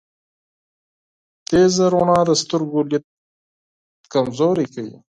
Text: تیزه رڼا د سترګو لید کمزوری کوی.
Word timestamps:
تیزه 1.47 1.85
رڼا 1.93 2.19
د 2.29 2.31
سترګو 2.41 2.79
لید 2.89 3.05
کمزوری 4.13 4.65
کوی. 4.73 4.95